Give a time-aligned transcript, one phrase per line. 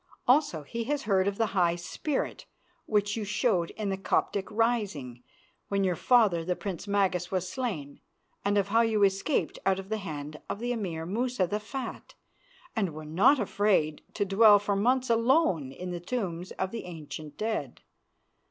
[0.27, 2.47] Also he has heard of the high spirit
[2.87, 5.21] which you showed in the Coptic rising,
[5.67, 7.99] when your father, the Prince Magas, was slain,
[8.43, 12.15] and of how you escaped out of the hand of the Emir Musa the Fat,
[12.75, 17.37] and were not afraid to dwell for months alone in the tombs of the ancient
[17.37, 17.81] dead.